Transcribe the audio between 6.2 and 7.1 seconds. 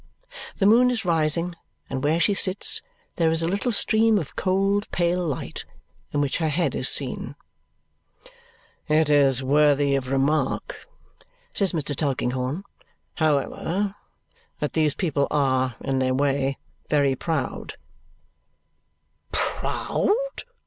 which her head is